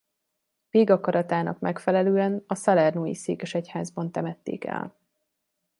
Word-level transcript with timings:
Végakaratának 0.69 1.59
megfelelően 1.59 2.43
a 2.47 2.55
salernói 2.55 3.15
székesegyházban 3.15 4.11
temették 4.11 4.63
el. 4.65 4.95